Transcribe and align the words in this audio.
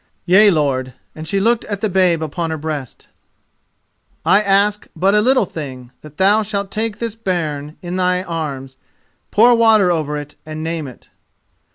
"Yea, 0.25 0.49
lord," 0.49 0.93
and 1.13 1.27
she 1.27 1.39
looked 1.39 1.63
at 1.65 1.79
the 1.81 1.87
babe 1.87 2.23
upon 2.23 2.49
her 2.49 2.57
breast. 2.57 3.07
"I 4.25 4.41
ask 4.41 4.87
but 4.95 5.13
a 5.13 5.21
little 5.21 5.45
thing: 5.45 5.91
that 6.01 6.17
thou 6.17 6.41
shalt 6.41 6.71
take 6.71 6.97
this 6.97 7.13
bairn 7.13 7.77
in 7.83 7.97
thy 7.97 8.23
arms, 8.23 8.77
pour 9.29 9.53
water 9.53 9.91
over 9.91 10.17
it 10.17 10.37
and 10.43 10.63
name 10.63 10.87
it." 10.87 11.09